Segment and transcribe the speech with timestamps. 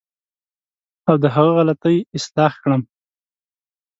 [1.09, 2.81] او د هغه غلطۍ اصلاح کړم.